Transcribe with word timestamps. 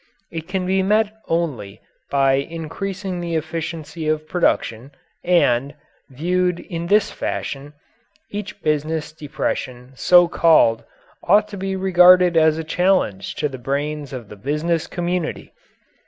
It 0.31 0.47
can 0.47 0.65
be 0.65 0.81
met 0.81 1.11
only 1.27 1.79
by 2.09 2.33
increasing 2.33 3.21
the 3.21 3.35
efficiency 3.35 4.07
of 4.07 4.27
production 4.27 4.89
and, 5.23 5.75
viewed 6.09 6.59
in 6.59 6.87
this 6.87 7.11
fashion, 7.11 7.73
each 8.31 8.63
business 8.63 9.11
depression, 9.11 9.91
so 9.93 10.27
called, 10.27 10.83
ought 11.21 11.47
to 11.49 11.55
be 11.57 11.75
regarded 11.75 12.35
as 12.35 12.57
a 12.57 12.63
challenge 12.63 13.35
to 13.35 13.47
the 13.47 13.59
brains 13.59 14.11
of 14.11 14.27
the 14.29 14.35
business 14.35 14.87
community. 14.87 15.53